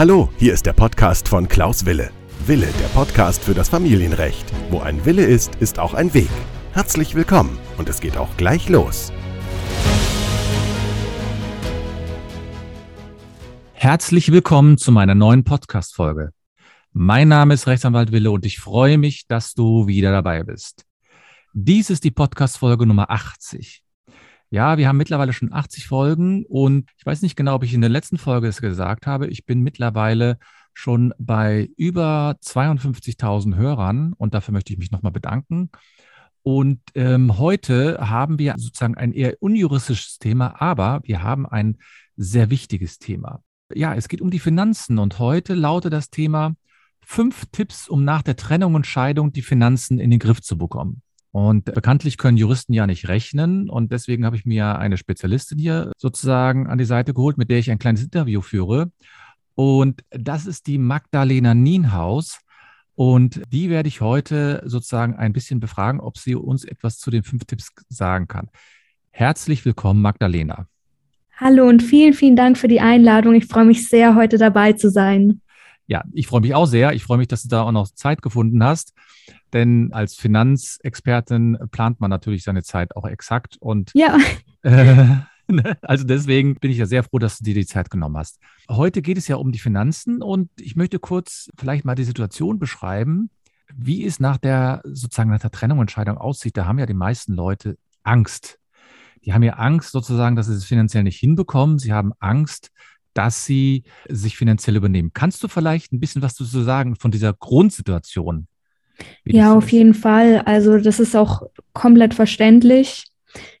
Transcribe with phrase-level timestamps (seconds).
[0.00, 2.10] Hallo, hier ist der Podcast von Klaus Wille.
[2.46, 4.50] Wille, der Podcast für das Familienrecht.
[4.70, 6.30] Wo ein Wille ist, ist auch ein Weg.
[6.72, 9.12] Herzlich willkommen und es geht auch gleich los.
[13.74, 16.30] Herzlich willkommen zu meiner neuen Podcast-Folge.
[16.92, 20.86] Mein Name ist Rechtsanwalt Wille und ich freue mich, dass du wieder dabei bist.
[21.52, 23.82] Dies ist die Podcast-Folge Nummer 80.
[24.52, 27.80] Ja, wir haben mittlerweile schon 80 Folgen und ich weiß nicht genau, ob ich in
[27.80, 29.28] der letzten Folge es gesagt habe.
[29.28, 30.38] Ich bin mittlerweile
[30.74, 35.70] schon bei über 52.000 Hörern und dafür möchte ich mich nochmal bedanken.
[36.42, 41.78] Und ähm, heute haben wir sozusagen ein eher unjuristisches Thema, aber wir haben ein
[42.16, 43.42] sehr wichtiges Thema.
[43.72, 46.54] Ja, es geht um die Finanzen und heute lautet das Thema
[47.04, 51.02] fünf Tipps, um nach der Trennung und Scheidung die Finanzen in den Griff zu bekommen.
[51.32, 53.70] Und bekanntlich können Juristen ja nicht rechnen.
[53.70, 57.58] Und deswegen habe ich mir eine Spezialistin hier sozusagen an die Seite geholt, mit der
[57.58, 58.90] ich ein kleines Interview führe.
[59.54, 62.40] Und das ist die Magdalena Nienhaus.
[62.96, 67.22] Und die werde ich heute sozusagen ein bisschen befragen, ob sie uns etwas zu den
[67.22, 68.48] fünf Tipps sagen kann.
[69.10, 70.66] Herzlich willkommen, Magdalena.
[71.36, 73.34] Hallo und vielen, vielen Dank für die Einladung.
[73.34, 75.40] Ich freue mich sehr, heute dabei zu sein.
[75.86, 76.92] Ja, ich freue mich auch sehr.
[76.92, 78.92] Ich freue mich, dass du da auch noch Zeit gefunden hast.
[79.52, 83.56] Denn als Finanzexpertin plant man natürlich seine Zeit auch exakt.
[83.60, 84.18] Und ja.
[84.62, 85.24] Äh,
[85.82, 88.38] also deswegen bin ich ja sehr froh, dass du dir die Zeit genommen hast.
[88.68, 92.58] Heute geht es ja um die Finanzen und ich möchte kurz vielleicht mal die Situation
[92.58, 93.30] beschreiben,
[93.74, 96.56] wie es nach der sozusagen nach der Trennung und Scheidung aussieht.
[96.56, 98.58] Da haben ja die meisten Leute Angst.
[99.24, 101.78] Die haben ja Angst sozusagen, dass sie es finanziell nicht hinbekommen.
[101.78, 102.70] Sie haben Angst,
[103.14, 105.10] dass sie sich finanziell übernehmen.
[105.12, 108.46] Kannst du vielleicht ein bisschen was zu sagen von dieser Grundsituation?
[109.24, 110.42] Ja, auf jeden Fall.
[110.44, 113.04] Also das ist auch komplett verständlich.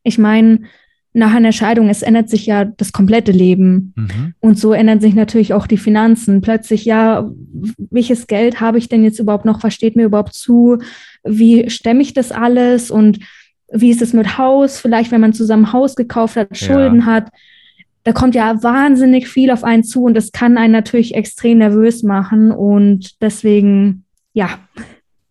[0.02, 0.62] Ich meine,
[1.12, 3.92] nach einer Scheidung, es ändert sich ja das komplette Leben.
[3.96, 4.34] Mhm.
[4.40, 6.40] Und so ändern sich natürlich auch die Finanzen.
[6.40, 7.28] Plötzlich, ja,
[7.90, 9.60] welches Geld habe ich denn jetzt überhaupt noch?
[9.60, 10.78] Versteht mir überhaupt zu?
[11.24, 12.90] Wie stemme ich das alles?
[12.90, 13.18] Und
[13.72, 14.78] wie ist es mit Haus?
[14.78, 17.06] Vielleicht, wenn man zusammen Haus gekauft hat, Schulden ja.
[17.06, 17.30] hat
[18.04, 22.02] da kommt ja wahnsinnig viel auf einen zu und das kann einen natürlich extrem nervös
[22.02, 24.58] machen und deswegen, ja.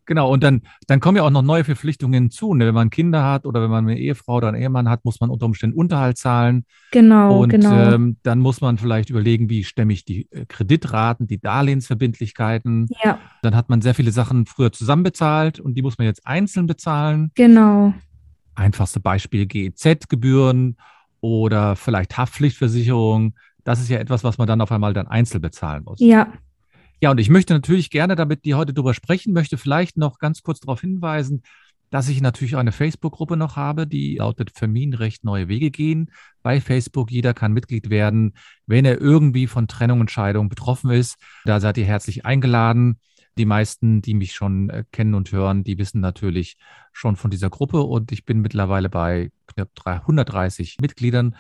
[0.10, 2.56] Genau, und dann, dann kommen ja auch noch neue Verpflichtungen hinzu.
[2.56, 2.66] Ne?
[2.66, 5.30] Wenn man Kinder hat oder wenn man eine Ehefrau oder einen Ehemann hat, muss man
[5.30, 6.66] unter Umständen Unterhalt zahlen.
[6.90, 7.94] Genau, und, genau.
[7.94, 12.88] Ähm, dann muss man vielleicht überlegen, wie stemme ich die äh, Kreditraten, die Darlehensverbindlichkeiten.
[13.04, 13.20] Ja.
[13.44, 17.30] Dann hat man sehr viele Sachen früher zusammenbezahlt und die muss man jetzt einzeln bezahlen.
[17.36, 17.94] Genau.
[18.56, 20.78] Einfachste Beispiel GEZ-Gebühren
[21.22, 23.36] oder vielleicht Haftpflichtversicherung.
[23.64, 26.00] Das ist ja etwas, was man dann auf einmal dann einzeln bezahlen muss.
[26.00, 26.34] Ja.
[27.02, 30.44] Ja, und ich möchte natürlich gerne, damit die heute darüber sprechen, möchte vielleicht noch ganz
[30.44, 31.44] kurz darauf hinweisen,
[31.90, 36.12] dass ich natürlich eine Facebook-Gruppe noch habe, die lautet Familienrecht Neue Wege gehen.
[36.44, 38.34] Bei Facebook, jeder kann Mitglied werden,
[38.68, 41.18] wenn er irgendwie von Trennung und Scheidung betroffen ist.
[41.46, 43.00] Da seid ihr herzlich eingeladen.
[43.38, 46.58] Die meisten, die mich schon äh, kennen und hören, die wissen natürlich
[46.92, 51.36] schon von dieser Gruppe und ich bin mittlerweile bei knapp 130 Mitgliedern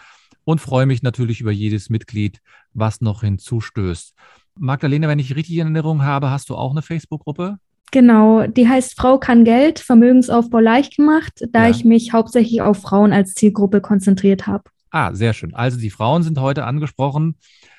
[0.46, 2.42] und freue mich natürlich über jedes Mitglied,
[2.74, 4.16] was noch hinzustößt.
[4.60, 7.58] Magdalena, wenn ich richtig in Erinnerung habe, hast du auch eine Facebook-Gruppe?
[7.92, 11.70] Genau, die heißt Frau kann Geld, Vermögensaufbau leicht gemacht, da ja.
[11.72, 14.64] ich mich hauptsächlich auf Frauen als Zielgruppe konzentriert habe.
[14.92, 15.56] Ah, sehr schön.
[15.56, 17.36] Also die Frauen sind heute angesprochen.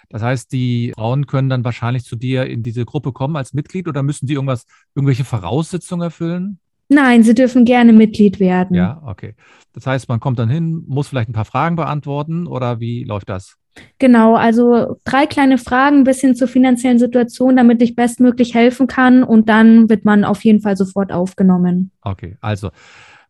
[0.09, 3.87] Das heißt, die Frauen können dann wahrscheinlich zu dir in diese Gruppe kommen als Mitglied
[3.87, 4.67] oder müssen die irgendwas,
[4.97, 6.59] irgendwelche Voraussetzungen erfüllen?
[6.89, 8.75] Nein, sie dürfen gerne Mitglied werden.
[8.75, 9.37] Ja, okay.
[9.73, 13.29] Das heißt, man kommt dann hin, muss vielleicht ein paar Fragen beantworten oder wie läuft
[13.29, 13.60] das?
[13.99, 19.23] Genau, also drei kleine Fragen bis hin zur finanziellen Situation, damit ich bestmöglich helfen kann
[19.23, 21.91] und dann wird man auf jeden Fall sofort aufgenommen.
[22.03, 22.71] Okay, also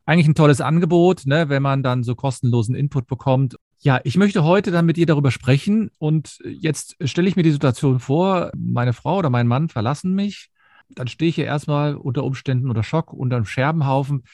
[0.06, 3.56] eigentlich ein tolles Angebot, ne, wenn man dann so kostenlosen Input bekommt.
[3.80, 7.52] Ja, ich möchte heute dann mit dir darüber sprechen und jetzt stelle ich mir die
[7.52, 10.50] Situation vor, meine Frau oder mein Mann verlassen mich,
[10.90, 14.24] dann stehe ich hier erstmal unter Umständen unter Schock, unter einem Scherbenhaufen.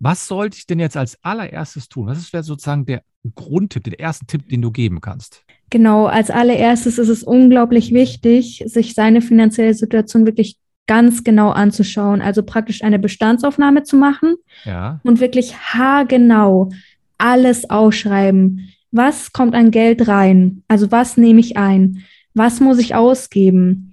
[0.00, 2.06] Was sollte ich denn jetzt als allererstes tun?
[2.06, 3.02] Was wäre sozusagen der
[3.34, 5.44] Grundtipp, der erste Tipp, den du geben kannst?
[5.68, 10.56] Genau, als allererstes ist es unglaublich wichtig, sich seine finanzielle Situation wirklich
[10.86, 15.00] ganz genau anzuschauen, also praktisch eine Bestandsaufnahme zu machen ja.
[15.04, 16.70] und wirklich haargenau
[17.18, 20.62] alles ausschreiben was kommt an Geld rein?
[20.68, 22.04] Also was nehme ich ein?
[22.34, 23.92] Was muss ich ausgeben?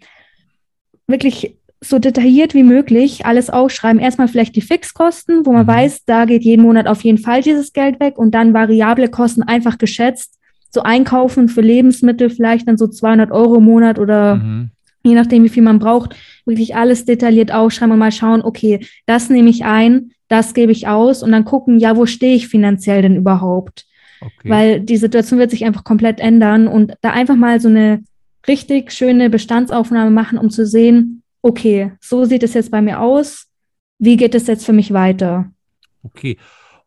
[1.07, 4.01] Wirklich so detailliert wie möglich alles aufschreiben.
[4.01, 5.69] Erstmal vielleicht die Fixkosten, wo man mhm.
[5.69, 9.44] weiß, da geht jeden Monat auf jeden Fall dieses Geld weg und dann variable Kosten
[9.44, 10.38] einfach geschätzt.
[10.71, 14.71] So einkaufen für Lebensmittel vielleicht dann so 200 Euro im Monat oder mhm.
[15.03, 16.15] je nachdem, wie viel man braucht,
[16.45, 20.88] wirklich alles detailliert aufschreiben und mal schauen, okay, das nehme ich ein, das gebe ich
[20.88, 23.85] aus und dann gucken, ja, wo stehe ich finanziell denn überhaupt?
[24.19, 24.50] Okay.
[24.50, 28.03] Weil die Situation wird sich einfach komplett ändern und da einfach mal so eine
[28.47, 33.47] richtig schöne Bestandsaufnahme machen, um zu sehen, okay, so sieht es jetzt bei mir aus.
[33.99, 35.49] Wie geht es jetzt für mich weiter?
[36.03, 36.38] Okay.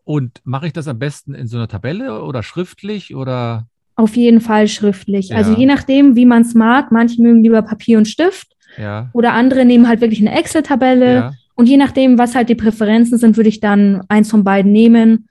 [0.04, 3.66] Und mache ich das am besten in so einer Tabelle oder schriftlich oder?
[3.96, 5.34] Auf jeden Fall schriftlich.
[5.34, 5.56] Also ja.
[5.56, 6.92] Also je nachdem, wie man es mag.
[6.92, 8.56] Manche mögen lieber Papier und Stift.
[8.76, 9.10] Ja.
[9.12, 11.14] Oder andere nehmen halt wirklich eine Excel-Tabelle.
[11.14, 11.32] Ja.
[11.54, 15.28] Und je nachdem, was halt die Präferenzen sind, würde ich dann eins von beiden nehmen,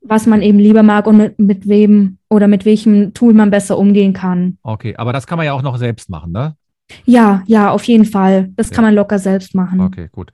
[0.00, 3.78] was man eben lieber mag und mit, mit wem oder mit welchem Tool man besser
[3.78, 4.58] umgehen kann.
[4.62, 6.56] Okay, aber das kann man ja auch noch selbst machen, ne?
[7.04, 8.50] Ja, ja, auf jeden Fall.
[8.56, 8.74] Das ja.
[8.74, 9.80] kann man locker selbst machen.
[9.80, 10.32] Okay, gut.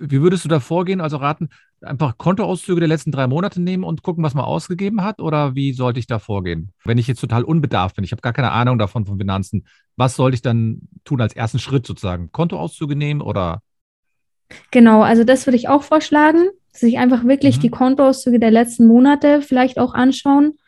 [0.00, 1.00] Wie würdest du da vorgehen?
[1.00, 1.48] Also raten,
[1.80, 5.20] einfach Kontoauszüge der letzten drei Monate nehmen und gucken, was man ausgegeben hat?
[5.20, 6.72] Oder wie sollte ich da vorgehen?
[6.84, 9.66] Wenn ich jetzt total unbedarft bin, ich habe gar keine Ahnung davon von Finanzen,
[9.96, 12.30] was sollte ich dann tun als ersten Schritt sozusagen?
[12.32, 13.62] Kontoauszüge nehmen oder?
[14.70, 17.60] Genau, also das würde ich auch vorschlagen, sich einfach wirklich mhm.
[17.62, 20.58] die Kontoauszüge der letzten Monate vielleicht auch anschauen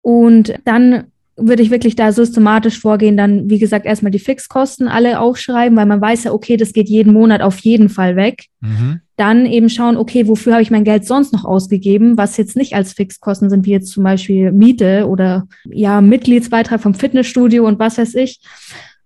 [0.00, 5.18] und dann würde ich wirklich da systematisch vorgehen, dann, wie gesagt, erstmal die Fixkosten alle
[5.18, 8.44] aufschreiben, weil man weiß ja, okay, das geht jeden Monat auf jeden Fall weg.
[8.60, 9.00] Mhm.
[9.16, 12.74] Dann eben schauen, okay, wofür habe ich mein Geld sonst noch ausgegeben, was jetzt nicht
[12.74, 17.98] als Fixkosten sind, wie jetzt zum Beispiel Miete oder ja, Mitgliedsbeitrag vom Fitnessstudio und was
[17.98, 18.40] weiß ich.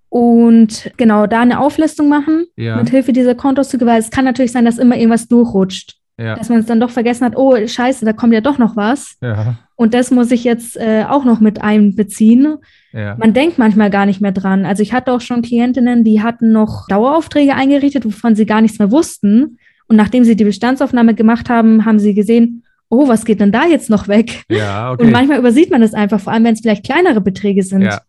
[0.08, 2.76] Und genau da eine Auflistung machen ja.
[2.76, 5.96] mit Hilfe dieser Kontoauszüge, weil es kann natürlich sein, dass immer irgendwas durchrutscht.
[6.18, 6.34] Ja.
[6.34, 9.16] Dass man es dann doch vergessen hat, oh scheiße, da kommt ja doch noch was.
[9.20, 9.58] Ja.
[9.76, 12.56] Und das muss ich jetzt äh, auch noch mit einbeziehen.
[12.92, 13.14] Ja.
[13.16, 14.64] Man denkt manchmal gar nicht mehr dran.
[14.64, 18.78] Also ich hatte auch schon Klientinnen, die hatten noch Daueraufträge eingerichtet, wovon sie gar nichts
[18.78, 19.58] mehr wussten.
[19.86, 23.66] Und nachdem sie die Bestandsaufnahme gemacht haben, haben sie gesehen, oh, was geht denn da
[23.66, 24.44] jetzt noch weg?
[24.48, 25.04] Ja, okay.
[25.04, 27.82] Und manchmal übersieht man das einfach, vor allem wenn es vielleicht kleinere Beträge sind.
[27.82, 28.00] Ja.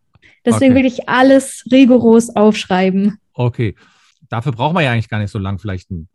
[0.46, 0.84] Deswegen okay.
[0.84, 3.18] wirklich alles rigoros aufschreiben.
[3.34, 3.76] Okay.
[4.30, 6.08] Dafür braucht man ja eigentlich gar nicht so lang, vielleicht ein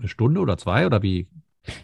[0.00, 1.28] eine Stunde oder zwei oder wie?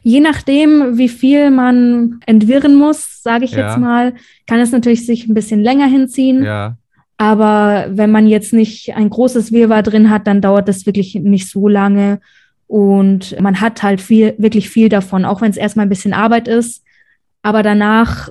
[0.02, 3.68] Je nachdem, wie viel man entwirren muss, sage ich ja.
[3.68, 4.14] jetzt mal,
[4.46, 6.44] kann es natürlich sich ein bisschen länger hinziehen.
[6.44, 6.76] Ja.
[7.18, 11.48] Aber wenn man jetzt nicht ein großes Wirrwarr drin hat, dann dauert das wirklich nicht
[11.48, 12.20] so lange.
[12.66, 16.48] Und man hat halt viel, wirklich viel davon, auch wenn es erstmal ein bisschen Arbeit
[16.48, 16.82] ist.
[17.42, 18.30] Aber danach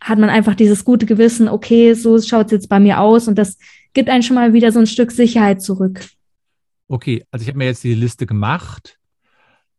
[0.00, 3.28] hat man einfach dieses gute Gewissen, okay, so schaut es jetzt bei mir aus.
[3.28, 3.58] Und das
[3.94, 6.04] gibt einen schon mal wieder so ein Stück Sicherheit zurück.
[6.88, 8.97] Okay, also ich habe mir jetzt die Liste gemacht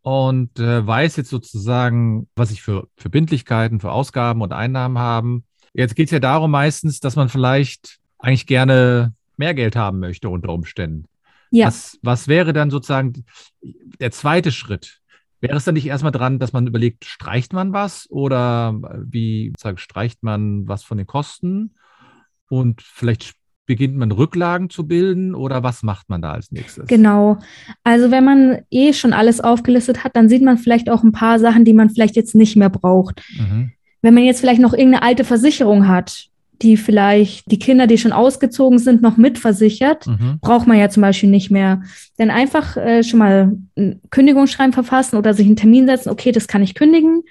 [0.02, 5.44] und äh, weiß jetzt sozusagen, was ich für Verbindlichkeiten, für Ausgaben und Einnahmen haben.
[5.74, 10.30] Jetzt geht es ja darum meistens, dass man vielleicht eigentlich gerne mehr Geld haben möchte
[10.30, 11.06] unter Umständen.
[11.52, 11.68] Ja.
[11.68, 13.26] Was, was wäre dann sozusagen
[13.62, 15.00] der zweite Schritt?
[15.42, 18.74] Wäre es dann nicht erstmal dran, dass man überlegt, streicht man was oder
[19.06, 21.76] wie sagen, streicht man was von den Kosten
[22.50, 23.39] und vielleicht
[23.70, 26.88] beginnt man Rücklagen zu bilden oder was macht man da als nächstes?
[26.88, 27.38] Genau.
[27.84, 31.38] Also wenn man eh schon alles aufgelistet hat, dann sieht man vielleicht auch ein paar
[31.38, 33.22] Sachen, die man vielleicht jetzt nicht mehr braucht.
[33.38, 33.72] Mhm.
[34.02, 36.30] Wenn man jetzt vielleicht noch irgendeine alte Versicherung hat,
[36.64, 40.40] die vielleicht die Kinder, die schon ausgezogen sind, noch mitversichert, mhm.
[40.42, 41.84] braucht man ja zum Beispiel nicht mehr.
[42.18, 46.48] Dann einfach äh, schon mal ein Kündigungsschreiben verfassen oder sich einen Termin setzen, okay, das
[46.48, 47.22] kann ich kündigen.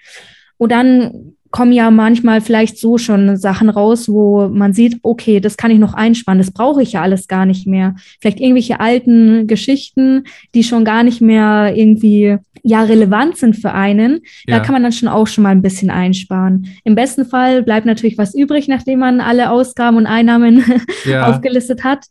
[0.56, 5.56] Und dann kommen ja manchmal vielleicht so schon Sachen raus, wo man sieht, okay, das
[5.56, 7.94] kann ich noch einspannen, das brauche ich ja alles gar nicht mehr.
[8.20, 10.24] Vielleicht irgendwelche alten Geschichten,
[10.54, 14.20] die schon gar nicht mehr irgendwie ja relevant sind für einen.
[14.46, 14.58] Ja.
[14.58, 16.68] Da kann man dann schon auch schon mal ein bisschen einsparen.
[16.84, 20.64] Im besten Fall bleibt natürlich was übrig, nachdem man alle Ausgaben und Einnahmen
[21.04, 21.28] ja.
[21.28, 22.06] aufgelistet hat.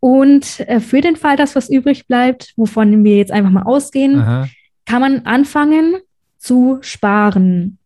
[0.00, 4.18] Und äh, für den Fall, dass was übrig bleibt, wovon wir jetzt einfach mal ausgehen,
[4.18, 4.48] Aha.
[4.84, 5.94] kann man anfangen
[6.38, 7.78] zu sparen.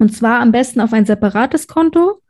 [0.00, 2.20] Und zwar am besten auf ein separates Konto.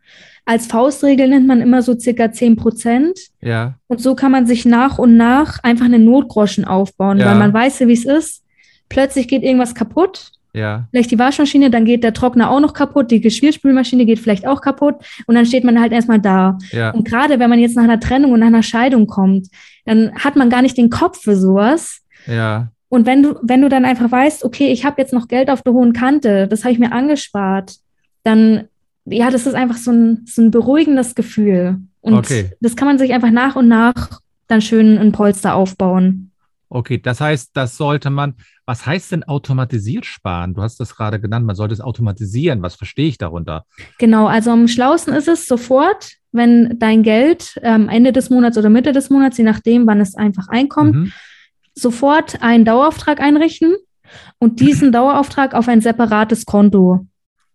[0.45, 3.19] Als Faustregel nennt man immer so circa 10 Prozent.
[3.41, 3.77] Ja.
[3.87, 7.27] Und so kann man sich nach und nach einfach eine Notgroschen aufbauen, ja.
[7.27, 8.43] weil man weiß ja, wie es ist.
[8.89, 10.33] Plötzlich geht irgendwas kaputt.
[10.53, 10.89] Ja.
[10.91, 14.61] Vielleicht die Waschmaschine, dann geht der Trockner auch noch kaputt, die Geschirrspülmaschine geht vielleicht auch
[14.61, 14.97] kaputt
[15.27, 16.59] und dann steht man halt erstmal da.
[16.73, 16.91] Ja.
[16.91, 19.47] Und gerade wenn man jetzt nach einer Trennung und nach einer Scheidung kommt,
[19.85, 22.01] dann hat man gar nicht den Kopf für sowas.
[22.27, 22.73] Ja.
[22.91, 25.63] Und wenn du, wenn du dann einfach weißt, okay, ich habe jetzt noch Geld auf
[25.63, 27.77] der hohen Kante, das habe ich mir angespart,
[28.25, 28.65] dann,
[29.05, 31.79] ja, das ist einfach so ein, so ein beruhigendes Gefühl.
[32.01, 32.51] Und okay.
[32.61, 36.33] das kann man sich einfach nach und nach dann schön ein Polster aufbauen.
[36.69, 38.35] Okay, das heißt, das sollte man,
[38.67, 40.55] was heißt denn automatisiert sparen?
[40.55, 42.61] Du hast das gerade genannt, man sollte es automatisieren.
[42.61, 43.67] Was verstehe ich darunter?
[43.99, 48.59] Genau, also am schlausten ist es sofort, wenn dein Geld am ähm, Ende des Monats
[48.59, 51.13] oder Mitte des Monats, je nachdem, wann es einfach einkommt, mhm
[51.81, 53.75] sofort einen Dauerauftrag einrichten
[54.39, 57.07] und diesen Dauerauftrag auf ein separates Konto.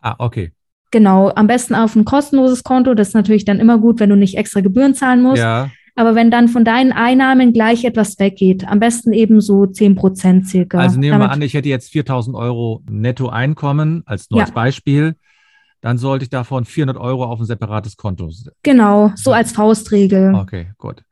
[0.02, 0.52] Ah, okay.
[0.92, 2.94] Genau, am besten auf ein kostenloses Konto.
[2.94, 5.42] Das ist natürlich dann immer gut, wenn du nicht extra Gebühren zahlen musst.
[5.42, 5.70] Ja.
[5.96, 10.48] Aber wenn dann von deinen Einnahmen gleich etwas weggeht, am besten eben so 10 Prozent
[10.48, 10.78] circa.
[10.78, 14.46] Also nehmen wir mal an, ich hätte jetzt 4000 Euro Nettoeinkommen als nur ja.
[14.46, 15.16] als Beispiel.
[15.82, 18.30] dann sollte ich davon 400 Euro auf ein separates Konto.
[18.64, 20.34] Genau, so als Faustregel.
[20.36, 21.04] Okay, gut.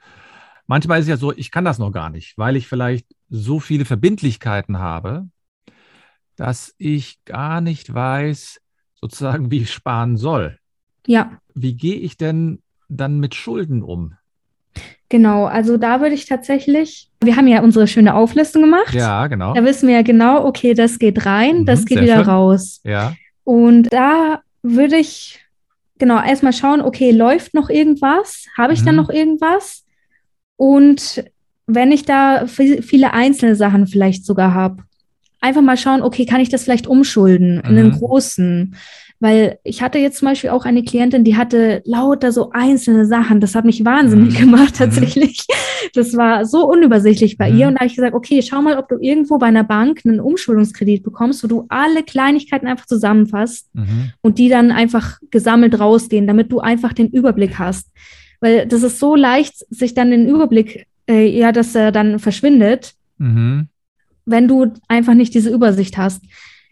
[0.67, 3.59] Manchmal ist es ja so, ich kann das noch gar nicht, weil ich vielleicht so
[3.59, 5.27] viele Verbindlichkeiten habe,
[6.35, 8.59] dass ich gar nicht weiß,
[8.95, 10.57] sozusagen, wie ich sparen soll.
[11.05, 11.39] Ja.
[11.53, 14.15] Wie gehe ich denn dann mit Schulden um?
[15.09, 18.93] Genau, also da würde ich tatsächlich, wir haben ja unsere schöne Auflistung gemacht.
[18.93, 19.53] Ja, genau.
[19.53, 22.29] Da wissen wir ja genau, okay, das geht rein, Mhm, das geht wieder schön.
[22.29, 22.81] raus.
[22.83, 23.13] Ja.
[23.43, 25.45] Und da würde ich
[25.99, 28.47] genau erstmal schauen, okay, läuft noch irgendwas?
[28.57, 28.95] Habe ich Mhm.
[28.95, 29.82] noch irgendwas?
[30.57, 31.23] Und
[31.67, 34.83] wenn ich da vi- viele einzelne Sachen vielleicht sogar habe,
[35.41, 37.91] einfach mal schauen, okay, kann ich das vielleicht umschulden in einen Mhm.
[37.99, 38.75] großen?
[39.19, 43.39] Weil ich hatte jetzt zum Beispiel auch eine Klientin, die hatte lauter so einzelne Sachen.
[43.39, 44.39] Das hat mich wahnsinnig Mhm.
[44.45, 44.77] gemacht, Mhm.
[44.77, 45.45] tatsächlich.
[45.93, 47.57] Das war so unübersichtlich bei Mhm.
[47.57, 47.67] ihr.
[47.67, 50.19] Und da habe ich gesagt, okay, schau mal, ob du irgendwo bei einer Bank einen
[50.19, 54.11] Umschuldungskredit bekommst, wo du alle Kleinigkeiten einfach zusammenfasst Mhm.
[54.21, 57.87] und die dann einfach gesammelt rausgehen, damit du einfach den Überblick hast.
[58.43, 62.93] Weil das ist so leicht, sich dann den Überblick, äh, ja, dass er dann verschwindet,
[63.17, 63.69] Mhm.
[64.25, 66.21] wenn du einfach nicht diese Übersicht hast.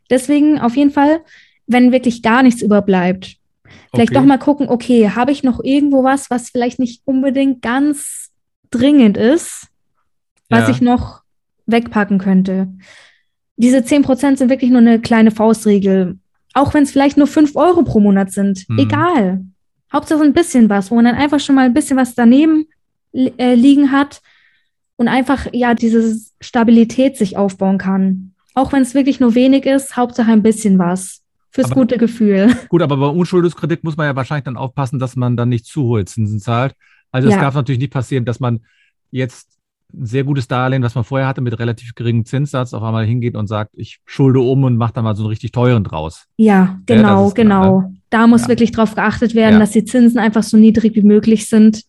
[0.10, 1.22] Deswegen auf jeden Fall,
[1.68, 3.38] wenn wirklich gar nichts überbleibt,
[3.94, 4.20] vielleicht Okay.
[4.20, 8.32] doch mal gucken, okay, habe ich noch irgendwo was, was vielleicht nicht unbedingt ganz
[8.70, 9.68] dringend ist,
[10.50, 10.70] was Ja.
[10.72, 11.22] ich noch
[11.68, 12.68] wegpacken könnte.
[13.56, 16.18] Diese 10% sind wirklich nur eine kleine Faustregel.
[16.54, 18.66] Auch wenn es vielleicht nur 5 Euro pro Monat sind.
[18.68, 18.78] Mhm.
[18.80, 19.46] Egal.
[19.92, 22.68] Hauptsache ein bisschen was, wo man dann einfach schon mal ein bisschen was daneben
[23.14, 24.22] äh, liegen hat
[24.96, 28.34] und einfach ja diese Stabilität sich aufbauen kann.
[28.54, 31.22] Auch wenn es wirklich nur wenig ist, Hauptsache ein bisschen was.
[31.54, 32.56] Fürs Aber- gute Gefühl.
[32.70, 35.84] Gut, aber beim Unschuldungskredit muss man ja wahrscheinlich dann aufpassen, dass man dann nicht zu
[35.84, 36.74] hohe Zinsen zahlt.
[37.12, 37.42] Also es Ja.
[37.42, 38.62] darf natürlich nicht passieren, dass man
[39.12, 39.50] jetzt
[39.94, 43.36] ein sehr gutes Darlehen, was man vorher hatte, mit relativ geringem Zinssatz, auf einmal hingeht
[43.36, 46.28] und sagt, ich schulde um und mache da mal so einen richtig teuren draus.
[46.38, 47.94] Ja, genau, ist klar, genau.
[48.12, 48.48] Da muss Ja.
[48.50, 49.60] wirklich drauf geachtet werden, Ja.
[49.60, 51.84] dass die Zinsen einfach so niedrig wie möglich sind.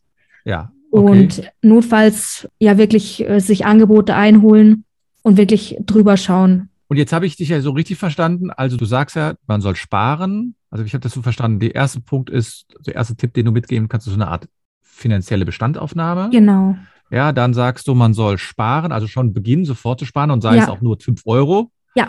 [0.46, 0.72] Ja.
[0.90, 1.10] Okay.
[1.10, 4.84] Und notfalls ja wirklich äh, sich Angebote einholen
[5.22, 6.68] und wirklich drüber schauen.
[6.88, 8.50] Und jetzt habe ich dich ja so richtig verstanden.
[8.50, 10.54] Also du sagst ja, man soll sparen.
[10.70, 11.60] Also ich habe das so verstanden.
[11.60, 14.48] Der erste Punkt ist, der erste Tipp, den du mitgeben kannst, ist so eine Art
[14.82, 16.30] finanzielle Bestandaufnahme.
[16.30, 16.76] Genau.
[17.10, 20.56] Ja, dann sagst du, man soll sparen, also schon beginnen, sofort zu sparen und sei
[20.56, 20.62] Ja.
[20.64, 21.70] es auch nur 5 Euro.
[21.94, 22.08] Ja.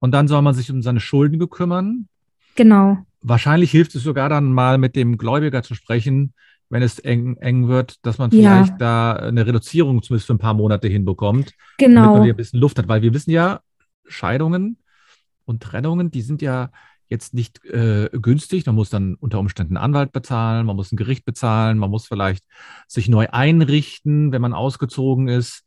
[0.00, 2.08] Und dann soll man sich um seine Schulden bekümmern.
[2.54, 2.98] Genau.
[3.20, 6.34] Wahrscheinlich hilft es sogar dann mal mit dem Gläubiger zu sprechen,
[6.70, 8.38] wenn es eng, eng wird, dass man Ja.
[8.38, 12.12] vielleicht da eine Reduzierung zumindest für ein paar Monate hinbekommt, damit Genau.
[12.14, 12.88] man wieder ein bisschen Luft hat.
[12.88, 13.60] Weil wir wissen ja,
[14.06, 14.78] Scheidungen
[15.44, 16.70] und Trennungen, die sind ja
[17.08, 18.66] jetzt nicht äh, günstig.
[18.66, 22.06] Man muss dann unter Umständen einen Anwalt bezahlen, man muss ein Gericht bezahlen, man muss
[22.06, 22.44] vielleicht
[22.86, 25.64] sich neu einrichten, wenn man ausgezogen ist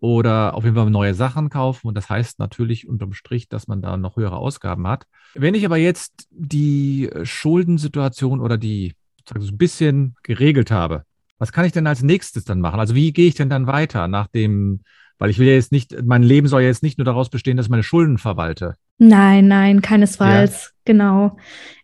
[0.00, 1.88] oder auf jeden Fall neue Sachen kaufen.
[1.88, 5.06] Und das heißt natürlich unterm Strich, dass man da noch höhere Ausgaben hat.
[5.34, 11.04] Wenn ich aber jetzt die Schuldensituation oder die sozusagen so ein bisschen geregelt habe,
[11.38, 12.80] was kann ich denn als nächstes dann machen?
[12.80, 14.80] Also wie gehe ich denn dann weiter nach dem,
[15.18, 17.56] weil ich will ja jetzt nicht, mein Leben soll ja jetzt nicht nur daraus bestehen,
[17.56, 18.74] dass ich meine Schulden verwalte.
[18.98, 20.72] Nein, nein, keinesfalls.
[20.84, 21.36] Genau.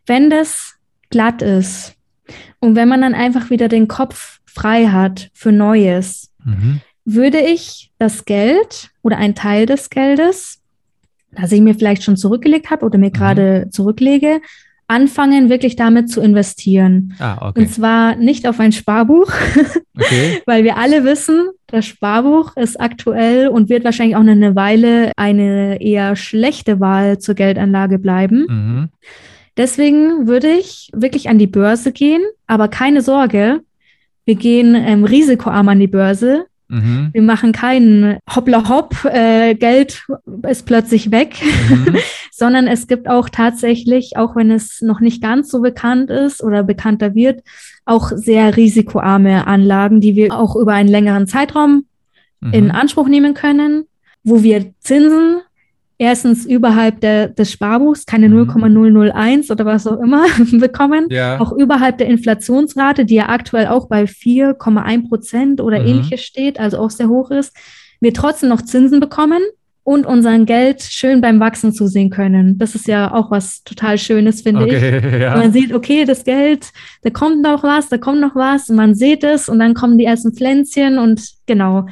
[0.06, 0.74] Wenn das
[1.10, 1.96] glatt ist
[2.60, 6.30] und wenn man dann einfach wieder den Kopf frei hat für Neues,
[7.04, 10.60] würde ich das Geld oder einen Teil des Geldes,
[11.32, 13.12] das ich mir vielleicht schon zurückgelegt habe oder mir Mhm.
[13.12, 14.40] gerade zurücklege,
[14.88, 17.14] anfangen, wirklich damit zu investieren.
[17.18, 17.60] Ah, okay.
[17.60, 19.32] Und zwar nicht auf ein Sparbuch,
[19.96, 20.42] Okay.
[20.46, 25.12] weil wir alle wissen, das Sparbuch ist aktuell und wird wahrscheinlich auch noch eine Weile
[25.16, 28.46] eine eher schlechte Wahl zur Geldanlage bleiben.
[28.48, 28.88] Mhm.
[29.56, 33.60] Deswegen würde ich wirklich an die Börse gehen, aber keine Sorge,
[34.24, 36.46] wir gehen ähm, risikoarm an die Börse.
[36.72, 37.10] Mhm.
[37.12, 40.04] Wir machen keinen Hoppla Hopp, äh, Geld
[40.48, 41.36] ist plötzlich weg,
[41.68, 41.96] Mhm.
[42.32, 46.62] sondern es gibt auch tatsächlich, auch wenn es noch nicht ganz so bekannt ist oder
[46.62, 47.42] bekannter wird,
[47.84, 51.84] auch sehr risikoarme Anlagen, die wir auch über einen längeren Zeitraum
[52.52, 52.70] in Mhm.
[52.72, 53.84] Anspruch nehmen können,
[54.24, 55.42] wo wir Zinsen
[56.02, 58.48] erstens überhalb der, des Sparbuchs, keine Mhm.
[58.48, 61.06] 0,001 oder was auch immer, bekommen.
[61.10, 61.40] Ja.
[61.40, 65.86] Auch überhalb der Inflationsrate, die ja aktuell auch bei 4,1 Prozent oder Mhm.
[65.86, 67.56] ähnliches steht, also auch sehr hoch ist,
[68.00, 69.40] wir trotzdem noch Zinsen bekommen
[69.84, 72.58] und unseren Geld schön beim Wachsen zusehen können.
[72.58, 74.74] Das ist ja auch was total Schönes, finde ich.
[74.76, 75.36] Okay, ja.
[75.36, 76.66] Man sieht, okay, das Geld,
[77.02, 79.98] da kommt noch was, da kommt noch was und man sieht es und dann kommen
[79.98, 81.86] die ersten Pflänzchen und genau.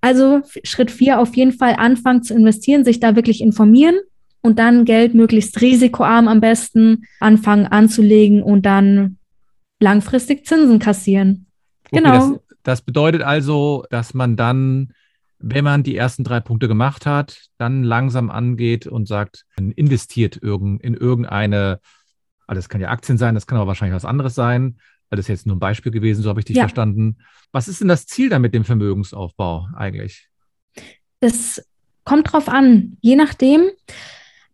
[0.00, 3.96] Also Schritt vier auf jeden Fall anfangen zu investieren, sich da wirklich informieren
[4.40, 9.18] und dann Geld möglichst risikoarm am besten anfangen anzulegen und dann
[9.78, 11.46] langfristig Zinsen kassieren.
[11.90, 12.12] Okay, Genau.
[12.12, 14.92] das, das bedeutet also, dass man dann,
[15.38, 20.38] wenn man die ersten drei Punkte gemacht hat, dann langsam angeht und sagt, man investiert
[20.42, 21.80] irgend, in irgendeine
[22.46, 24.78] Also das kann ja Aktien sein, das kann aber wahrscheinlich was anderes sein.
[25.10, 26.62] Das ist jetzt nur ein Beispiel gewesen, so habe ich dich ja.
[26.62, 27.18] verstanden.
[27.52, 30.28] Was ist denn das Ziel da mit dem Vermögensaufbau eigentlich?
[31.18, 31.62] Das
[32.04, 33.68] kommt drauf an, je nachdem.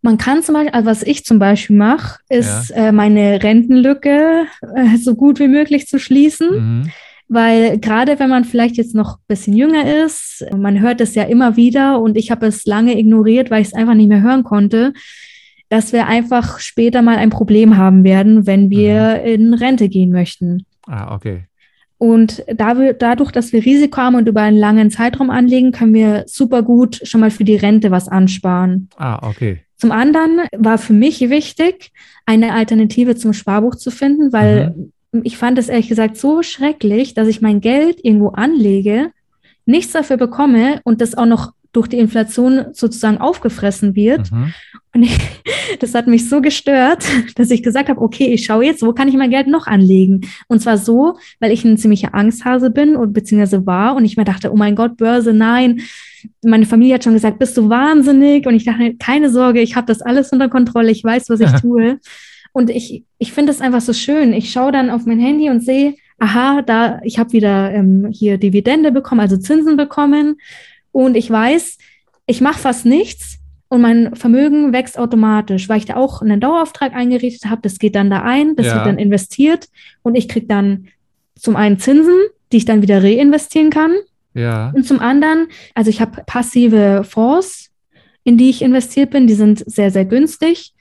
[0.03, 2.89] Man kann zum Beispiel, also was ich zum Beispiel mache, ist ja.
[2.89, 6.51] äh, meine Rentenlücke äh, so gut wie möglich zu schließen.
[6.51, 6.91] Mhm.
[7.29, 11.25] Weil gerade wenn man vielleicht jetzt noch ein bisschen jünger ist, man hört es ja
[11.25, 14.45] immer wieder und ich habe es lange ignoriert, weil ich es einfach nicht mehr hören
[14.45, 14.93] konnte,
[15.69, 19.29] dass wir einfach später mal ein Problem haben werden, wenn wir mhm.
[19.29, 20.65] in Rente gehen möchten.
[20.87, 21.45] Ah, okay.
[21.99, 25.95] Und da wir, dadurch, dass wir Risiko haben und über einen langen Zeitraum anlegen, können
[25.95, 28.91] wir super gut schon mal für die Rente was ansparen.
[28.97, 29.63] Ah, okay.
[29.77, 31.93] Zum anderen war für mich wichtig,
[32.27, 34.75] eine Alternative zum Sparbuch zu finden, weil
[35.13, 35.23] mhm.
[35.25, 39.11] ich fand es ehrlich gesagt so schrecklich, dass ich mein Geld irgendwo anlege,
[39.65, 44.33] nichts dafür bekomme und das auch noch durch die Inflation sozusagen aufgefressen wird.
[44.33, 44.55] Mhm.
[44.95, 45.19] Und ich,
[45.81, 47.05] das hat mich so gestört,
[47.37, 50.23] dass ich gesagt habe, okay, ich schaue jetzt, wo kann ich mein Geld noch anlegen?
[50.49, 54.25] Und zwar so, weil ich ein ziemlicher Angsthase bin und beziehungsweise war und ich mir
[54.25, 55.83] dachte, oh mein Gott, Börse, nein.
[56.43, 58.47] Meine Familie hat schon gesagt, bist du wahnsinnig?
[58.47, 61.53] Und ich dachte, keine Sorge, ich habe das alles unter Kontrolle, ich weiß, was ich
[61.61, 62.01] tue.
[62.53, 64.33] Und ich, ich finde es einfach so schön.
[64.33, 68.39] Ich schaue dann auf mein Handy und sehe, aha, da, ich habe wieder ähm, hier
[68.39, 70.37] Dividende bekommen, also Zinsen bekommen.
[70.97, 71.77] Und ich weiß,
[72.27, 73.37] ich mache fast nichts
[73.69, 77.61] und mein Vermögen wächst automatisch, weil ich da auch einen Dauerauftrag eingerichtet habe.
[77.61, 78.77] Das geht dann da ein, das ja.
[78.77, 79.69] wird dann investiert
[80.01, 80.87] und ich kriege dann
[81.39, 82.17] zum einen Zinsen,
[82.51, 83.95] die ich dann wieder reinvestieren kann.
[84.33, 84.73] Ja.
[84.75, 87.71] Und zum anderen, also ich habe passive Fonds,
[88.25, 90.73] in die ich investiert bin, die sind sehr, sehr günstig.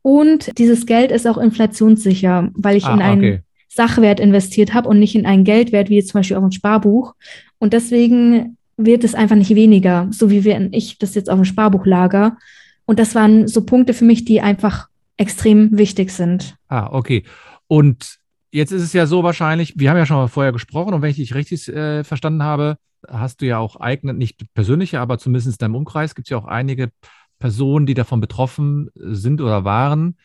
[0.00, 3.40] Und dieses Geld ist auch inflationssicher, weil ich ah, in einen okay.
[3.68, 7.12] Sachwert investiert habe und nicht in einen Geldwert, wie jetzt zum Beispiel auf ein Sparbuch.
[7.58, 11.44] Und deswegen wird es einfach nicht weniger, so wie wenn ich das jetzt auf dem
[11.44, 12.38] Sparbuch lager.
[12.86, 16.56] Und das waren so Punkte für mich, die einfach extrem wichtig sind.
[16.68, 17.24] Ah, okay.
[17.66, 18.18] Und
[18.50, 21.10] jetzt ist es ja so wahrscheinlich, wir haben ja schon mal vorher gesprochen und wenn
[21.10, 25.48] ich dich richtig äh, verstanden habe, hast du ja auch eigene, nicht persönliche, aber zumindest
[25.48, 26.90] in deinem Umkreis gibt es ja auch einige
[27.38, 30.16] Personen, die davon betroffen sind oder waren,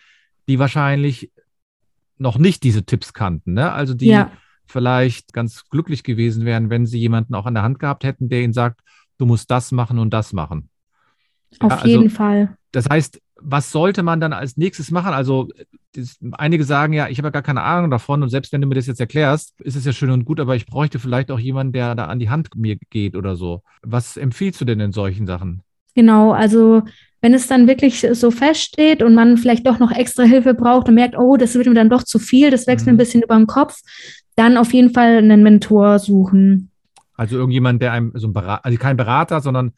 [0.47, 1.31] die wahrscheinlich
[2.17, 3.53] noch nicht diese Tipps kannten.
[3.53, 3.71] Ne?
[3.71, 4.31] Also die ja
[4.67, 8.41] vielleicht ganz glücklich gewesen wären, wenn sie jemanden auch an der Hand gehabt hätten, der
[8.41, 8.81] ihnen sagt,
[9.17, 10.69] du musst das machen und das machen.
[11.59, 12.57] Auf ja, also, jeden Fall.
[12.71, 15.13] Das heißt, was sollte man dann als nächstes machen?
[15.13, 15.49] Also
[15.93, 18.67] das, einige sagen ja, ich habe ja gar keine Ahnung davon und selbst wenn du
[18.67, 21.39] mir das jetzt erklärst, ist es ja schön und gut, aber ich bräuchte vielleicht auch
[21.39, 23.61] jemanden, der da an die Hand mir geht oder so.
[23.81, 25.61] Was empfiehlst du denn in solchen Sachen?
[25.95, 26.81] Genau, also
[27.21, 30.95] wenn es dann wirklich so feststeht und man vielleicht doch noch extra Hilfe braucht und
[30.95, 32.91] merkt, oh, das wird mir dann doch zu viel, das wächst mhm.
[32.91, 33.79] mir ein bisschen über den Kopf,
[34.35, 36.69] dann auf jeden Fall einen Mentor suchen.
[37.15, 39.73] Also irgendjemand, der einem so ein Berater, also kein Berater, sondern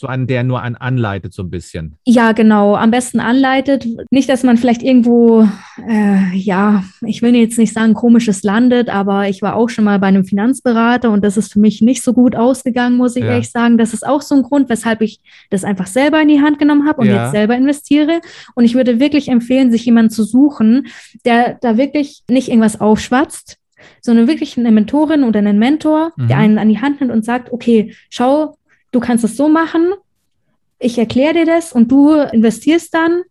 [0.00, 1.98] so einen, der nur einen anleitet, so ein bisschen.
[2.06, 2.74] Ja, genau.
[2.74, 3.86] Am besten anleitet.
[4.10, 5.46] Nicht, dass man vielleicht irgendwo,
[5.86, 9.98] äh, ja, ich will jetzt nicht sagen, komisches landet, aber ich war auch schon mal
[9.98, 13.32] bei einem Finanzberater und das ist für mich nicht so gut ausgegangen, muss ich ja.
[13.32, 13.76] ehrlich sagen.
[13.76, 15.20] Das ist auch so ein Grund, weshalb ich
[15.50, 17.24] das einfach selber in die Hand genommen habe und ja.
[17.24, 18.22] jetzt selber investiere.
[18.54, 20.86] Und ich würde wirklich empfehlen, sich jemanden zu suchen,
[21.26, 23.59] der da wirklich nicht irgendwas aufschwatzt,
[24.00, 26.28] sondern wirklich eine Mentorin oder einen Mentor, mhm.
[26.28, 28.56] der einen an die Hand nimmt und sagt, okay, schau,
[28.92, 29.92] du kannst es so machen,
[30.78, 33.22] ich erkläre dir das und du investierst dann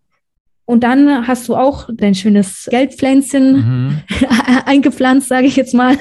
[0.70, 3.98] und dann hast du auch dein schönes Geldpflänzchen mhm.
[4.66, 5.98] eingepflanzt, sage ich jetzt mal,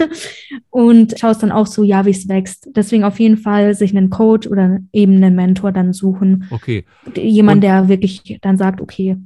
[0.69, 2.69] und schaust dann auch so, ja, wie es wächst.
[2.77, 6.45] Deswegen auf jeden Fall sich einen Coach oder eben einen Mentor dann suchen.
[6.51, 6.85] Okay.
[7.17, 9.17] Jemand, der wirklich dann sagt, okay,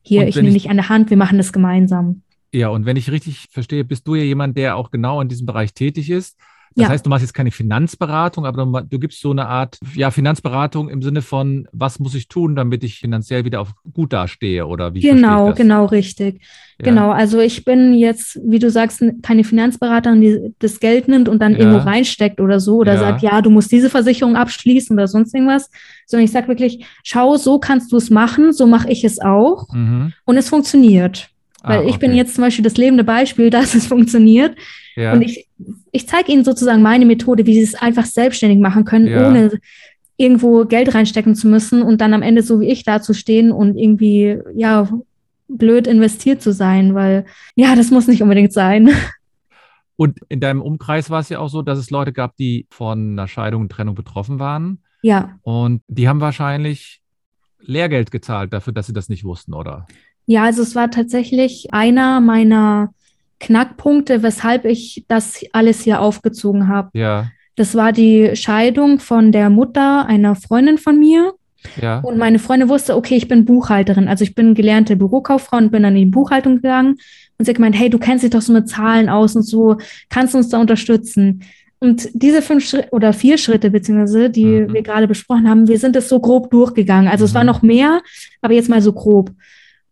[0.00, 2.22] hier, ich nehme dich an der Hand, wir machen das gemeinsam.
[2.54, 5.44] Ja, und wenn ich richtig verstehe, bist du ja jemand, der auch genau in diesem
[5.44, 6.38] Bereich tätig ist.
[6.76, 6.88] Das ja.
[6.88, 10.88] heißt, du machst jetzt keine Finanzberatung, aber du, du, gibst so eine Art ja, Finanzberatung
[10.88, 14.92] im Sinne von, was muss ich tun, damit ich finanziell wieder auf gut dastehe oder
[14.92, 15.00] wie?
[15.00, 16.40] Genau, genau, richtig.
[16.80, 16.86] Ja.
[16.86, 21.40] Genau, also ich bin jetzt, wie du sagst, keine Finanzberaterin, die das Geld nimmt und
[21.40, 21.58] dann ja.
[21.58, 25.70] irgendwo reinsteckt oder so oder sagt, ja, du musst diese Versicherung abschließen oder sonst irgendwas,
[26.06, 29.72] sondern ich sage wirklich, schau, so kannst du es machen, so mache ich es auch
[29.72, 30.12] mhm.
[30.24, 31.33] und es funktioniert.
[31.64, 31.90] Weil ah, okay.
[31.90, 34.56] ich bin jetzt zum Beispiel das lebende Beispiel, dass es funktioniert.
[34.96, 35.12] Ja.
[35.12, 35.48] Und ich,
[35.92, 39.26] ich zeige Ihnen sozusagen meine Methode, wie Sie es einfach selbstständig machen können, ja.
[39.26, 39.58] ohne
[40.16, 44.38] irgendwo Geld reinstecken zu müssen und dann am Ende so wie ich dazustehen und irgendwie,
[44.54, 44.88] ja,
[45.48, 48.90] blöd investiert zu sein, weil ja, das muss nicht unbedingt sein.
[49.96, 53.12] Und in deinem Umkreis war es ja auch so, dass es Leute gab, die von
[53.12, 54.82] einer Scheidung und Trennung betroffen waren.
[55.02, 55.38] Ja.
[55.42, 57.00] Und die haben wahrscheinlich
[57.60, 59.86] Lehrgeld gezahlt dafür, dass sie das nicht wussten, oder?
[60.26, 62.90] Ja, also es war tatsächlich einer meiner
[63.40, 66.90] Knackpunkte, weshalb ich das alles hier aufgezogen habe.
[66.94, 67.26] Ja.
[67.56, 71.34] Das war die Scheidung von der Mutter einer Freundin von mir.
[71.80, 72.00] Ja.
[72.00, 74.08] Und meine Freundin wusste, okay, ich bin Buchhalterin.
[74.08, 76.96] Also ich bin gelernte Bürokauffrau und bin dann in die Buchhaltung gegangen.
[77.38, 79.76] Und sie hat gemeint, hey, du kennst dich doch so mit Zahlen aus und so,
[80.08, 81.42] kannst du uns da unterstützen?
[81.80, 84.72] Und diese fünf Schritte oder vier Schritte, beziehungsweise, die mhm.
[84.72, 87.08] wir gerade besprochen haben, wir sind das so grob durchgegangen.
[87.08, 87.28] Also mhm.
[87.28, 87.48] es war mhm.
[87.48, 88.02] noch mehr,
[88.40, 89.32] aber jetzt mal so grob.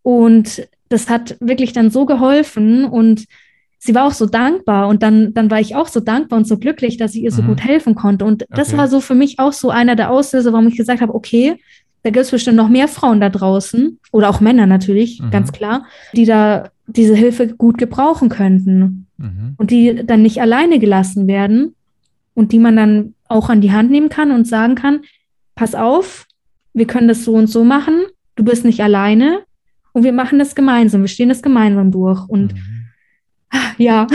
[0.03, 3.25] Und das hat wirklich dann so geholfen und
[3.79, 6.57] sie war auch so dankbar und dann, dann war ich auch so dankbar und so
[6.57, 7.47] glücklich, dass ich ihr so mhm.
[7.47, 8.25] gut helfen konnte.
[8.25, 8.77] Und das okay.
[8.77, 11.57] war so für mich auch so einer der Auslöser, warum ich gesagt habe, okay,
[12.03, 15.31] da gibt es bestimmt noch mehr Frauen da draußen oder auch Männer natürlich, mhm.
[15.31, 19.55] ganz klar, die da diese Hilfe gut gebrauchen könnten mhm.
[19.57, 21.75] und die dann nicht alleine gelassen werden
[22.33, 25.01] und die man dann auch an die Hand nehmen kann und sagen kann,
[25.55, 26.27] pass auf,
[26.73, 28.03] wir können das so und so machen,
[28.35, 29.39] du bist nicht alleine
[29.93, 32.83] und wir machen das gemeinsam, wir stehen das gemeinsam durch und mhm
[33.77, 34.07] ja.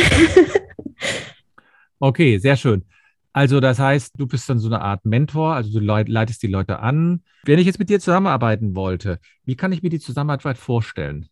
[1.98, 2.84] okay, sehr schön.
[3.32, 6.80] Also das heißt, du bist dann so eine Art Mentor, also du leitest die Leute
[6.80, 7.22] an.
[7.44, 11.28] Wenn ich jetzt mit dir zusammenarbeiten wollte, wie kann ich mir die Zusammenarbeit vorstellen?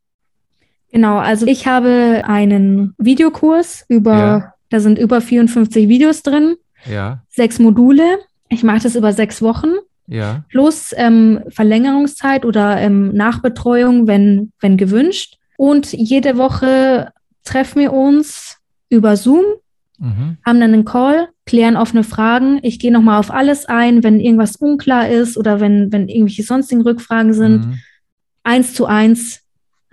[0.92, 4.54] Genau, also ich habe einen Videokurs über, ja.
[4.68, 6.56] da sind über 54 Videos drin,
[6.88, 7.24] ja.
[7.28, 8.18] sechs Module.
[8.48, 9.70] Ich mache das über sechs Wochen.
[10.06, 10.44] Ja.
[10.48, 15.38] Plus ähm, Verlängerungszeit oder ähm, Nachbetreuung, wenn, wenn gewünscht.
[15.56, 17.12] Und jede Woche
[17.44, 19.44] treffen wir uns über Zoom,
[19.98, 20.36] mhm.
[20.44, 22.58] haben dann einen Call, klären offene Fragen.
[22.62, 26.82] Ich gehe nochmal auf alles ein, wenn irgendwas unklar ist oder wenn, wenn irgendwelche sonstigen
[26.82, 27.66] Rückfragen sind.
[27.66, 27.78] Mhm.
[28.42, 29.45] Eins zu eins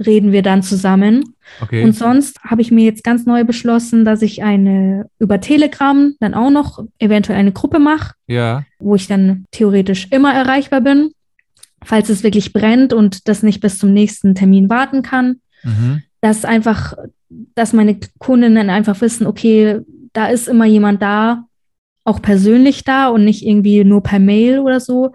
[0.06, 1.36] reden wir dann zusammen.
[1.62, 1.84] Okay.
[1.84, 6.34] Und sonst habe ich mir jetzt ganz neu beschlossen, dass ich eine über Telegram dann
[6.34, 8.63] auch noch eventuell eine Gruppe mache, ja.
[8.80, 11.12] wo ich dann theoretisch immer erreichbar bin,
[11.84, 15.42] falls es wirklich brennt und das nicht bis zum nächsten Termin warten kann.
[15.63, 16.04] Mhm.
[16.22, 16.96] Dass einfach
[17.56, 19.80] dass meine Kundinnen einfach wissen, okay,
[20.13, 21.46] da ist immer jemand da,
[22.04, 25.13] auch persönlich da und nicht irgendwie nur per Mail oder so,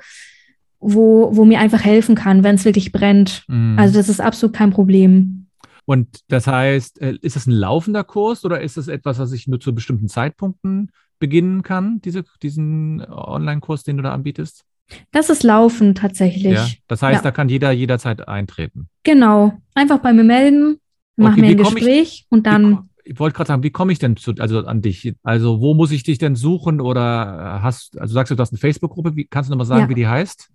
[0.81, 3.45] wo, wo mir einfach helfen kann, wenn es wirklich brennt.
[3.49, 3.79] Mhm.
[3.79, 5.47] Also das ist absolut kein Problem.
[5.85, 9.49] Und das heißt, äh, ist es ein laufender Kurs oder ist es etwas, was ich
[9.49, 14.65] nur zu bestimmten Zeitpunkten beginnen kann, diese, diesen Online-Kurs, den du da anbietest?
[15.13, 16.55] Das ist laufend tatsächlich.
[16.55, 17.23] Ja, das heißt, ja.
[17.23, 18.89] da kann jeder jederzeit eintreten.
[19.03, 19.59] Genau.
[19.75, 20.79] Einfach bei mir melden
[21.17, 22.89] machen okay, wir ein Gespräch ich, und dann.
[23.05, 25.15] Wie, ich wollte gerade sagen, wie komme ich denn zu, also an dich?
[25.23, 28.59] Also, wo muss ich dich denn suchen oder hast, also sagst du, du hast eine
[28.59, 29.89] Facebook-Gruppe, kannst du nochmal sagen, ja.
[29.89, 30.51] wie die heißt?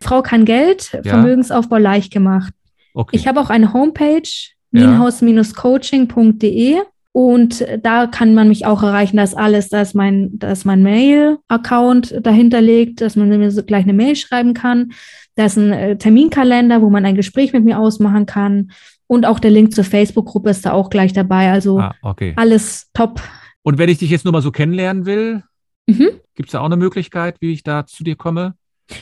[0.00, 1.02] Frau kann Geld, ja.
[1.02, 2.52] Vermögensaufbau leicht gemacht.
[2.94, 3.16] Okay.
[3.16, 4.28] Ich habe auch eine Homepage,
[4.70, 6.76] wienhaus-coaching.de
[7.16, 10.82] und da kann man mich auch erreichen, dass alles, da ist mein, da ist mein
[10.82, 14.92] Mail-Account dahinter liegt, dass man mir so gleich eine Mail schreiben kann.
[15.34, 18.70] Da ist ein äh, Terminkalender, wo man ein Gespräch mit mir ausmachen kann.
[19.06, 21.50] Und auch der Link zur Facebook-Gruppe ist da auch gleich dabei.
[21.50, 22.34] Also ah, okay.
[22.36, 23.22] alles top.
[23.62, 25.42] Und wenn ich dich jetzt nur mal so kennenlernen will,
[25.86, 26.10] mhm.
[26.34, 28.56] gibt es da auch eine Möglichkeit, wie ich da zu dir komme?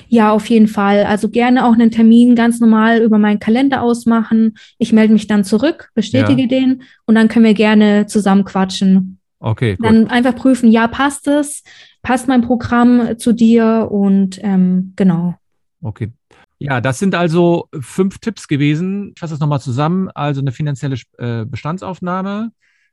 [0.08, 1.04] Ja, auf jeden Fall.
[1.04, 4.54] Also gerne auch einen Termin ganz normal über meinen Kalender ausmachen.
[4.78, 6.48] Ich melde mich dann zurück, bestätige ja.
[6.48, 9.18] den und dann können wir gerne zusammen quatschen.
[9.40, 9.76] Okay.
[9.76, 9.86] Gut.
[9.86, 11.62] Dann einfach prüfen, ja, passt es?
[12.02, 13.88] Passt mein Programm zu dir?
[13.90, 15.34] Und ähm, genau.
[15.82, 16.12] Okay,
[16.58, 19.12] ja, das sind also fünf Tipps gewesen.
[19.14, 20.08] Ich fasse das nochmal zusammen.
[20.14, 22.52] Also eine finanzielle äh, Bestandsaufnahme.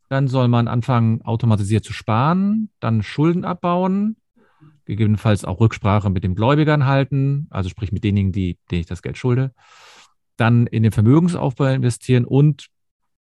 [0.09, 4.17] Dann soll man anfangen, automatisiert zu sparen, dann Schulden abbauen,
[4.91, 9.01] gegebenenfalls auch Rücksprache mit den Gläubigern halten, also sprich mit denjenigen, die, denen ich das
[9.01, 9.53] Geld schulde.
[10.35, 12.67] Dann in den Vermögensaufbau investieren und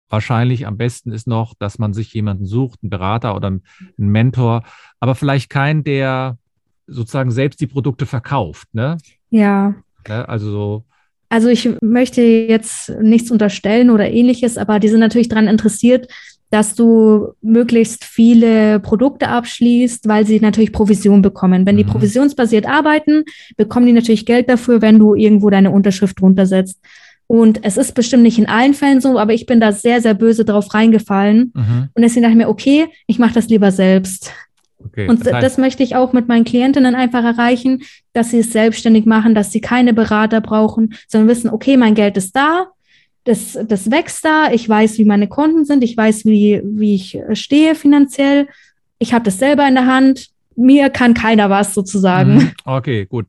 [0.10, 3.62] wahrscheinlich am besten ist noch, dass man sich jemanden sucht, einen Berater oder einen
[3.95, 4.63] Mentor,
[4.99, 6.38] aber vielleicht keinen, der
[6.86, 8.67] sozusagen selbst die Produkte verkauft.
[8.73, 8.97] Ne?
[9.30, 9.73] Ja.
[10.06, 10.28] Ne?
[10.28, 10.84] Also so.
[11.30, 16.12] Also ich möchte jetzt nichts unterstellen oder ähnliches, aber die sind natürlich daran interessiert,
[16.53, 21.65] dass du möglichst viele Produkte abschließt, weil sie natürlich Provision bekommen.
[21.65, 21.89] Wenn die mhm.
[21.89, 23.23] provisionsbasiert arbeiten,
[23.57, 26.79] bekommen die natürlich Geld dafür, wenn du irgendwo deine Unterschrift drunter setzt.
[27.25, 30.13] Und es ist bestimmt nicht in allen Fällen so, aber ich bin da sehr, sehr
[30.13, 31.53] böse drauf reingefallen.
[31.55, 31.89] Mhm.
[31.91, 34.31] Und deswegen dachte ich mir, okay, ich mache das lieber selbst.
[34.77, 37.81] Okay, und das, heißt, das, möchte ich auch mit meinen Klientinnen einfach erreichen,
[38.13, 42.15] dass sie es selbstständig machen, dass sie keine Berater brauchen, sondern wissen, okay, mein Geld
[42.15, 42.67] ist da,
[43.23, 47.19] das, das wächst da, ich weiß, wie meine Konten sind, ich weiß, wie, wie ich
[47.33, 48.47] stehe finanziell,
[48.99, 52.36] ich habe das selber in der Hand, mir kann keiner was sozusagen.
[52.36, 52.51] Mhm.
[52.65, 53.27] Okay, gut.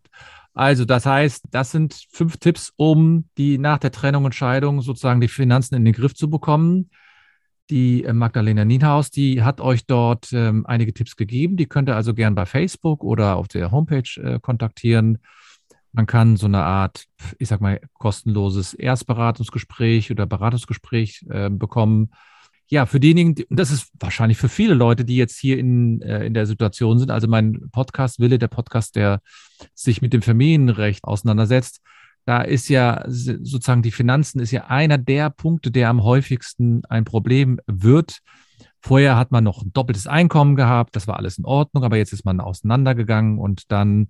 [0.55, 5.21] Also das heißt, das sind fünf Tipps, um die nach der Trennung und Scheidung sozusagen
[5.21, 6.91] die Finanzen in den Griff zu bekommen.
[7.71, 11.57] Die äh, Magdalena Nienhaus, die hat euch dort ähm, einige Tipps gegeben.
[11.57, 15.19] Die könnt ihr also gern bei Facebook oder auf der Homepage äh, kontaktieren.
[15.95, 17.05] Man kann so eine Art,
[17.39, 22.11] ich sag mal, kostenloses Erstberatungsgespräch oder Beratungsgespräch äh, bekommen.
[22.69, 26.35] ja, für diejenigen, das ist wahrscheinlich für viele Leute, die jetzt hier in, äh, in
[26.35, 29.21] der Situation sind, also mein Podcast Wille, der Podcast, der
[29.73, 31.81] sich mit dem Familienrecht auseinandersetzt,
[32.25, 37.05] da ist ja sozusagen die Finanzen ist ja einer der Punkte, der am häufigsten ein
[37.05, 38.19] Problem wird.
[38.81, 42.13] Vorher hat man noch ein doppeltes Einkommen gehabt, das war alles in Ordnung, aber jetzt
[42.13, 44.09] ist man auseinandergegangen und dann,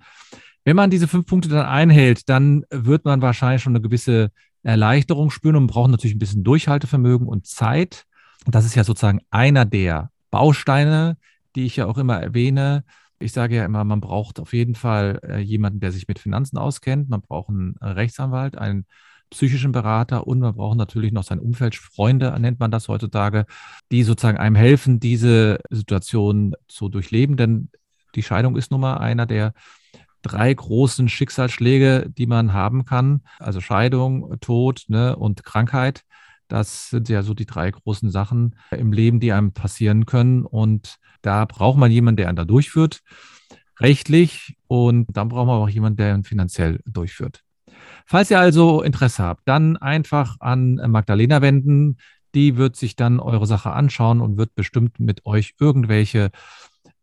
[0.64, 4.30] wenn man diese fünf Punkte dann einhält, dann wird man wahrscheinlich schon eine gewisse
[4.62, 8.04] Erleichterung spüren und braucht natürlich ein bisschen Durchhaltevermögen und Zeit.
[8.46, 11.16] Und das ist ja sozusagen einer der Bausteine,
[11.54, 12.84] die ich ja auch immer erwähne.
[13.18, 16.58] Ich sage ja immer, man braucht auf jeden Fall äh, jemanden, der sich mit Finanzen
[16.58, 17.08] auskennt.
[17.08, 18.86] Man braucht einen Rechtsanwalt, einen
[19.30, 23.46] psychischen Berater und man braucht natürlich noch sein Umfeld, Freunde nennt man das heutzutage,
[23.90, 27.36] die sozusagen einem helfen, diese Situation zu durchleben.
[27.36, 27.70] Denn
[28.14, 29.52] die Scheidung ist nun mal einer der
[30.24, 33.20] drei großen Schicksalsschläge, die man haben kann.
[33.38, 36.02] Also Scheidung, Tod ne, und Krankheit.
[36.48, 40.44] Das sind ja so die drei großen Sachen im Leben, die einem passieren können.
[40.44, 43.00] Und da braucht man jemanden, der einen da durchführt,
[43.80, 44.56] rechtlich.
[44.66, 47.42] Und dann braucht man auch jemanden, der ihn finanziell durchführt.
[48.06, 51.98] Falls ihr also Interesse habt, dann einfach an Magdalena wenden.
[52.34, 56.30] Die wird sich dann eure Sache anschauen und wird bestimmt mit euch irgendwelche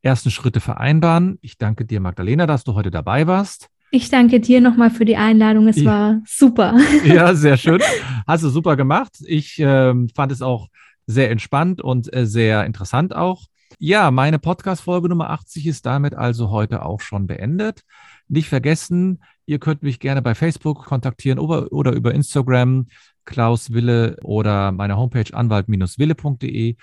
[0.01, 1.37] ersten Schritte vereinbaren.
[1.41, 3.69] Ich danke dir, Magdalena, dass du heute dabei warst.
[3.91, 5.67] Ich danke dir nochmal für die Einladung.
[5.67, 5.85] Es ja.
[5.85, 6.77] war super.
[7.05, 7.81] Ja, sehr schön.
[8.25, 9.17] Hast du super gemacht.
[9.25, 10.67] Ich äh, fand es auch
[11.07, 13.43] sehr entspannt und äh, sehr interessant auch.
[13.79, 17.81] Ja, meine Podcast-Folge Nummer 80 ist damit also heute auch schon beendet.
[18.27, 22.87] Nicht vergessen, ihr könnt mich gerne bei Facebook kontaktieren oder, oder über Instagram,
[23.25, 26.75] Klaus Wille oder meine Homepage anwalt-wille.de.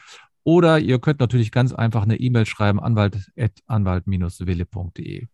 [0.49, 5.27] Oder ihr könnt natürlich ganz einfach eine E-Mail schreiben, anwalt-wille.de.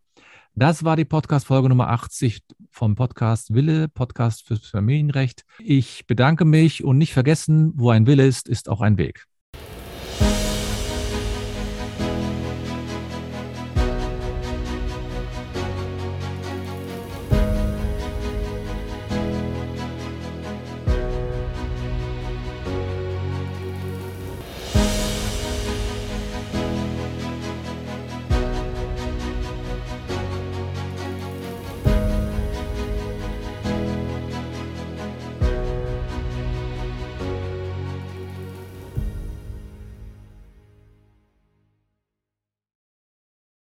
[0.56, 5.44] Das war die Podcast-Folge Nummer 80 vom Podcast Wille, Podcast fürs Familienrecht.
[5.60, 9.26] Ich bedanke mich und nicht vergessen, wo ein Wille ist, ist auch ein Weg.